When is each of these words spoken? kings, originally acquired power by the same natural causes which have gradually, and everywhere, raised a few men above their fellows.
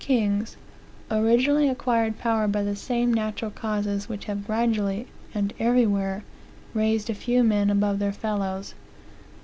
kings, 0.03 0.57
originally 1.11 1.69
acquired 1.69 2.17
power 2.17 2.47
by 2.47 2.63
the 2.63 2.75
same 2.75 3.13
natural 3.13 3.51
causes 3.51 4.09
which 4.09 4.25
have 4.25 4.47
gradually, 4.47 5.05
and 5.31 5.53
everywhere, 5.59 6.23
raised 6.73 7.07
a 7.07 7.13
few 7.13 7.43
men 7.43 7.69
above 7.69 7.99
their 7.99 8.11
fellows. 8.11 8.73